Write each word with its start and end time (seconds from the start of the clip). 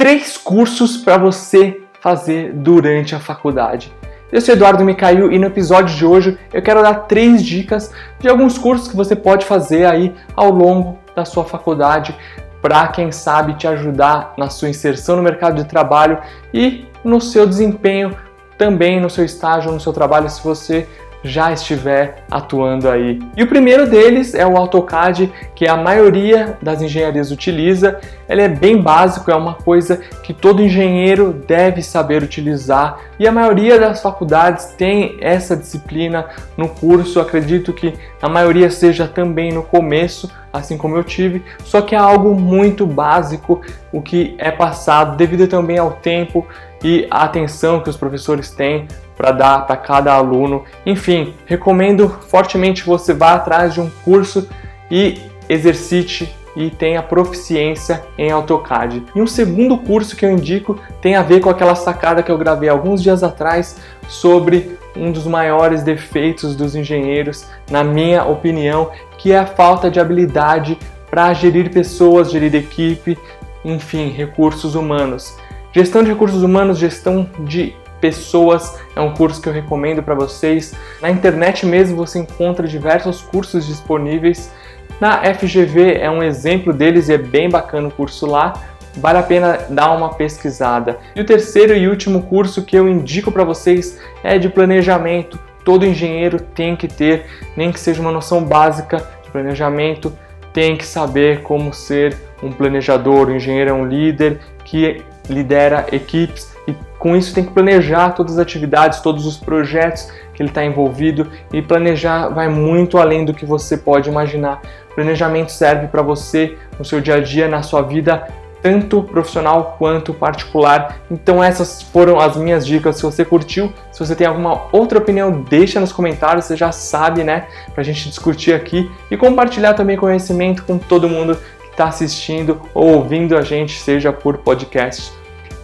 três 0.00 0.38
cursos 0.38 0.96
para 0.96 1.18
você 1.18 1.82
fazer 2.00 2.54
durante 2.54 3.14
a 3.14 3.20
faculdade. 3.20 3.92
Eu 4.32 4.40
sou 4.40 4.54
Eduardo 4.54 4.82
Micail 4.82 5.30
e 5.30 5.38
no 5.38 5.48
episódio 5.48 5.94
de 5.94 6.06
hoje 6.06 6.38
eu 6.54 6.62
quero 6.62 6.82
dar 6.82 7.00
três 7.00 7.44
dicas 7.44 7.92
de 8.18 8.26
alguns 8.26 8.56
cursos 8.56 8.88
que 8.88 8.96
você 8.96 9.14
pode 9.14 9.44
fazer 9.44 9.84
aí 9.84 10.14
ao 10.34 10.50
longo 10.50 10.98
da 11.14 11.26
sua 11.26 11.44
faculdade 11.44 12.16
para 12.62 12.88
quem 12.88 13.12
sabe 13.12 13.58
te 13.58 13.68
ajudar 13.68 14.32
na 14.38 14.48
sua 14.48 14.70
inserção 14.70 15.16
no 15.16 15.22
mercado 15.22 15.62
de 15.62 15.68
trabalho 15.68 16.18
e 16.54 16.86
no 17.04 17.20
seu 17.20 17.46
desempenho 17.46 18.16
também 18.56 18.98
no 18.98 19.10
seu 19.10 19.26
estágio, 19.26 19.70
no 19.70 19.80
seu 19.80 19.92
trabalho, 19.92 20.30
se 20.30 20.42
você 20.42 20.88
já 21.22 21.52
estiver 21.52 22.24
atuando 22.30 22.88
aí. 22.88 23.20
E 23.36 23.42
o 23.42 23.46
primeiro 23.46 23.88
deles 23.88 24.34
é 24.34 24.46
o 24.46 24.56
AutoCAD, 24.56 25.30
que 25.54 25.68
a 25.68 25.76
maioria 25.76 26.56
das 26.62 26.80
engenharias 26.80 27.30
utiliza. 27.30 28.00
Ele 28.28 28.42
é 28.42 28.48
bem 28.48 28.80
básico, 28.80 29.30
é 29.30 29.34
uma 29.34 29.54
coisa 29.54 29.98
que 30.22 30.32
todo 30.32 30.62
engenheiro 30.62 31.32
deve 31.46 31.82
saber 31.82 32.22
utilizar 32.22 32.98
e 33.18 33.26
a 33.26 33.32
maioria 33.32 33.78
das 33.78 34.00
faculdades 34.00 34.66
tem 34.78 35.18
essa 35.20 35.56
disciplina 35.56 36.26
no 36.56 36.68
curso. 36.68 37.20
Acredito 37.20 37.72
que 37.72 37.94
a 38.22 38.28
maioria 38.28 38.70
seja 38.70 39.06
também 39.06 39.52
no 39.52 39.62
começo, 39.62 40.30
assim 40.52 40.78
como 40.78 40.96
eu 40.96 41.04
tive, 41.04 41.42
só 41.64 41.82
que 41.82 41.94
é 41.94 41.98
algo 41.98 42.34
muito 42.34 42.86
básico 42.86 43.60
o 43.92 44.00
que 44.00 44.34
é 44.38 44.50
passado 44.50 45.16
devido 45.16 45.46
também 45.46 45.78
ao 45.78 45.92
tempo 45.92 46.46
e 46.82 47.06
a 47.10 47.24
atenção 47.24 47.80
que 47.80 47.90
os 47.90 47.96
professores 47.96 48.50
têm 48.50 48.88
para 49.16 49.32
dar 49.32 49.66
para 49.66 49.76
cada 49.76 50.12
aluno. 50.12 50.64
Enfim, 50.86 51.34
recomendo 51.44 52.08
fortemente 52.28 52.82
que 52.82 52.88
você 52.88 53.12
vá 53.12 53.34
atrás 53.34 53.74
de 53.74 53.80
um 53.80 53.90
curso 54.04 54.48
e 54.90 55.20
exercite 55.48 56.34
e 56.56 56.70
tenha 56.70 57.02
proficiência 57.02 58.02
em 58.18 58.30
AutoCAD. 58.30 59.04
E 59.14 59.20
um 59.20 59.26
segundo 59.26 59.78
curso 59.78 60.16
que 60.16 60.24
eu 60.24 60.30
indico 60.30 60.78
tem 61.00 61.14
a 61.14 61.22
ver 61.22 61.40
com 61.40 61.50
aquela 61.50 61.74
sacada 61.74 62.22
que 62.22 62.30
eu 62.30 62.38
gravei 62.38 62.68
alguns 62.68 63.02
dias 63.02 63.22
atrás 63.22 63.76
sobre 64.08 64.78
um 64.96 65.12
dos 65.12 65.26
maiores 65.26 65.82
defeitos 65.82 66.56
dos 66.56 66.74
engenheiros, 66.74 67.46
na 67.70 67.84
minha 67.84 68.24
opinião, 68.24 68.90
que 69.18 69.32
é 69.32 69.38
a 69.38 69.46
falta 69.46 69.90
de 69.90 70.00
habilidade 70.00 70.76
para 71.10 71.32
gerir 71.32 71.70
pessoas, 71.70 72.30
gerir 72.30 72.54
equipe, 72.54 73.16
enfim, 73.64 74.10
recursos 74.10 74.74
humanos. 74.74 75.36
Gestão 75.72 76.02
de 76.02 76.10
recursos 76.10 76.42
humanos, 76.42 76.78
gestão 76.78 77.30
de 77.40 77.74
pessoas 78.00 78.80
é 78.96 79.00
um 79.00 79.14
curso 79.14 79.40
que 79.40 79.48
eu 79.48 79.52
recomendo 79.52 80.02
para 80.02 80.16
vocês. 80.16 80.74
Na 81.00 81.08
internet 81.08 81.64
mesmo 81.64 81.96
você 81.96 82.18
encontra 82.18 82.66
diversos 82.66 83.20
cursos 83.20 83.66
disponíveis. 83.66 84.52
Na 85.00 85.22
FGV 85.32 85.94
é 85.94 86.10
um 86.10 86.22
exemplo 86.24 86.72
deles 86.72 87.08
e 87.08 87.12
é 87.12 87.18
bem 87.18 87.48
bacana 87.48 87.86
o 87.86 87.90
curso 87.90 88.26
lá. 88.26 88.54
Vale 88.96 89.18
a 89.18 89.22
pena 89.22 89.60
dar 89.68 89.92
uma 89.92 90.12
pesquisada. 90.14 90.98
E 91.14 91.20
o 91.20 91.24
terceiro 91.24 91.76
e 91.76 91.86
último 91.86 92.22
curso 92.22 92.64
que 92.64 92.76
eu 92.76 92.88
indico 92.88 93.30
para 93.30 93.44
vocês 93.44 94.00
é 94.24 94.38
de 94.38 94.48
planejamento. 94.48 95.38
Todo 95.64 95.86
engenheiro 95.86 96.40
tem 96.40 96.74
que 96.74 96.88
ter, 96.88 97.26
nem 97.56 97.70
que 97.70 97.78
seja 97.78 98.00
uma 98.00 98.10
noção 98.10 98.42
básica 98.42 99.06
de 99.22 99.30
planejamento, 99.30 100.12
tem 100.52 100.76
que 100.76 100.84
saber 100.84 101.42
como 101.42 101.72
ser 101.72 102.16
um 102.42 102.50
planejador. 102.50 103.28
O 103.28 103.36
engenheiro 103.36 103.70
é 103.70 103.72
um 103.72 103.86
líder 103.86 104.40
que 104.64 105.04
lidera 105.30 105.86
equipes 105.92 106.54
e 106.66 106.74
com 106.98 107.16
isso 107.16 107.34
tem 107.34 107.44
que 107.44 107.52
planejar 107.52 108.10
todas 108.10 108.34
as 108.34 108.38
atividades, 108.38 109.00
todos 109.00 109.26
os 109.26 109.36
projetos 109.36 110.10
que 110.34 110.42
ele 110.42 110.50
está 110.50 110.64
envolvido 110.64 111.26
e 111.52 111.62
planejar 111.62 112.28
vai 112.28 112.48
muito 112.48 112.98
além 112.98 113.24
do 113.24 113.32
que 113.32 113.46
você 113.46 113.76
pode 113.76 114.08
imaginar. 114.08 114.60
Planejamento 114.94 115.50
serve 115.50 115.86
para 115.86 116.02
você 116.02 116.56
no 116.78 116.84
seu 116.84 117.00
dia 117.00 117.14
a 117.14 117.20
dia, 117.20 117.48
na 117.48 117.62
sua 117.62 117.82
vida 117.82 118.26
tanto 118.62 119.02
profissional 119.02 119.76
quanto 119.78 120.12
particular. 120.12 121.00
Então 121.10 121.42
essas 121.42 121.82
foram 121.82 122.20
as 122.20 122.36
minhas 122.36 122.66
dicas. 122.66 122.96
Se 122.96 123.02
você 123.02 123.24
curtiu, 123.24 123.72
se 123.92 123.98
você 123.98 124.14
tem 124.14 124.26
alguma 124.26 124.66
outra 124.72 124.98
opinião, 124.98 125.42
deixa 125.42 125.80
nos 125.80 125.92
comentários, 125.92 126.44
você 126.44 126.56
já 126.56 126.72
sabe, 126.72 127.24
né? 127.24 127.46
Pra 127.74 127.82
gente 127.82 128.08
discutir 128.08 128.52
aqui 128.52 128.90
e 129.10 129.16
compartilhar 129.16 129.74
também 129.74 129.96
conhecimento 129.96 130.64
com 130.64 130.78
todo 130.78 131.08
mundo 131.08 131.36
que 131.62 131.70
está 131.70 131.86
assistindo 131.86 132.60
ou 132.74 132.96
ouvindo 132.96 133.36
a 133.36 133.42
gente, 133.42 133.78
seja 133.78 134.12
por 134.12 134.38
podcast. 134.38 135.19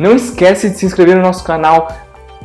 Não 0.00 0.16
esquece 0.16 0.70
de 0.70 0.78
se 0.78 0.86
inscrever 0.86 1.14
no 1.14 1.20
nosso 1.20 1.44
canal. 1.44 1.94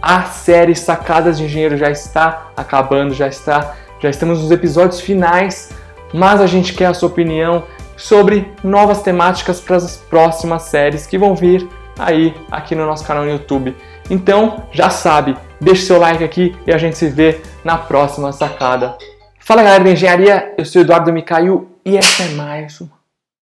A 0.01 0.23
série 0.23 0.75
Sacadas 0.75 1.37
de 1.37 1.45
Engenheiro 1.45 1.77
já 1.77 1.89
está 1.89 2.51
acabando, 2.53 3.13
já 3.13 3.29
está, 3.29 3.75
já 3.97 4.09
estamos 4.09 4.41
nos 4.41 4.51
episódios 4.51 4.99
finais, 4.99 5.71
mas 6.13 6.41
a 6.41 6.47
gente 6.47 6.73
quer 6.73 6.87
a 6.87 6.93
sua 6.93 7.07
opinião 7.07 7.63
sobre 7.95 8.51
novas 8.61 9.01
temáticas 9.01 9.61
para 9.61 9.77
as 9.77 9.95
próximas 9.95 10.63
séries 10.63 11.07
que 11.07 11.17
vão 11.17 11.33
vir 11.33 11.65
aí 11.97 12.35
aqui 12.51 12.75
no 12.75 12.85
nosso 12.85 13.05
canal 13.05 13.23
no 13.23 13.31
YouTube. 13.31 13.73
Então, 14.09 14.65
já 14.73 14.89
sabe, 14.89 15.37
deixe 15.61 15.83
seu 15.83 15.97
like 15.97 16.25
aqui 16.25 16.53
e 16.67 16.73
a 16.73 16.77
gente 16.77 16.97
se 16.97 17.07
vê 17.07 17.39
na 17.63 17.77
próxima 17.77 18.33
sacada. 18.33 18.97
Fala 19.39 19.63
galera 19.63 19.85
da 19.85 19.91
engenharia, 19.91 20.53
eu 20.57 20.65
sou 20.65 20.81
Eduardo 20.81 21.13
Micail 21.13 21.69
e 21.85 21.95
essa 21.95 22.23
é 22.23 22.27
mais 22.31 22.81
uma 22.81 23.04